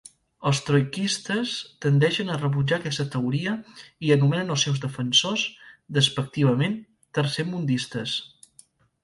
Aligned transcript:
Els 0.51 0.59
trotskistes 0.67 1.51
tendeixen 1.85 2.31
a 2.31 2.37
rebutjar 2.39 2.79
aquesta 2.81 3.05
teoria 3.17 3.53
i 4.09 4.15
anomenen 4.17 4.55
als 4.57 4.65
seus 4.69 4.81
defensors, 4.87 5.45
despectivament, 6.01 6.81
tercermundistes. 7.21 8.19